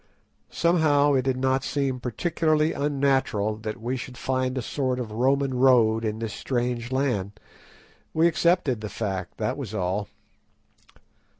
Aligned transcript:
Somehow 0.49 1.13
it 1.13 1.21
did 1.25 1.37
not 1.37 1.63
seem 1.63 1.99
particularly 1.99 2.73
unnatural 2.73 3.57
that 3.57 3.79
we 3.79 3.95
should 3.97 4.17
find 4.17 4.57
a 4.57 4.61
sort 4.63 4.99
of 4.99 5.11
Roman 5.11 5.53
road 5.53 6.03
in 6.03 6.17
this 6.17 6.33
strange 6.33 6.91
land. 6.91 7.39
We 8.11 8.25
accepted 8.27 8.81
the 8.81 8.89
fact, 8.89 9.37
that 9.37 9.57
was 9.57 9.75
all. 9.75 10.07